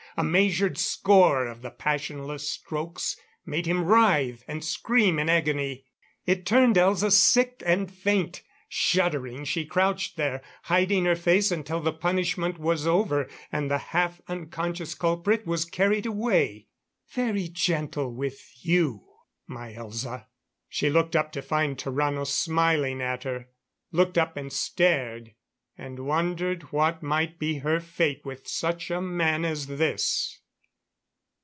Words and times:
A 0.17 0.25
measured 0.25 0.77
score 0.77 1.47
of 1.47 1.61
the 1.61 1.71
passionless 1.71 2.49
strokes 2.51 3.15
made 3.45 3.65
him 3.65 3.85
writhe 3.85 4.43
and 4.45 4.61
scream 4.61 5.17
in 5.17 5.29
agony. 5.29 5.85
It 6.25 6.45
turned 6.45 6.75
Elza 6.75 7.13
sick 7.13 7.63
and 7.65 7.89
faint. 7.89 8.41
Shuddering, 8.67 9.45
she 9.45 9.65
crouched 9.65 10.17
there, 10.17 10.41
hiding 10.63 11.05
her 11.05 11.15
face 11.15 11.49
until 11.49 11.79
the 11.79 11.93
punishment 11.93 12.59
was 12.59 12.85
over 12.85 13.29
and 13.53 13.71
the 13.71 13.77
half 13.77 14.19
unconscious 14.27 14.95
culprit 14.95 15.47
was 15.47 15.63
carried 15.63 16.05
away. 16.05 16.67
"Very 17.13 17.47
gentle 17.47 18.13
with 18.13 18.51
you, 18.61 19.07
my 19.47 19.71
Elza...." 19.73 20.25
She 20.67 20.89
looked 20.89 21.15
up 21.15 21.31
to 21.31 21.41
find 21.41 21.77
Tarrano 21.77 22.27
smiling 22.27 23.01
at 23.01 23.23
her; 23.23 23.47
looked 23.93 24.17
up 24.17 24.35
and 24.35 24.51
stared, 24.51 25.35
and 25.77 25.97
wondered 25.97 26.61
what 26.73 27.01
might 27.01 27.39
be 27.39 27.59
her 27.59 27.79
fate 27.79 28.23
with 28.23 28.45
such 28.47 28.91
a 28.91 29.01
man 29.01 29.43
as 29.43 29.65
this. 29.65 30.37